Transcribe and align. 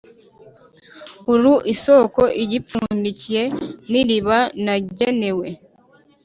uri 1.33 1.53
isoko 1.73 2.21
igipfundikiye 2.43 3.43
n’iriba 3.89 4.37
nagenewe. 4.63 5.47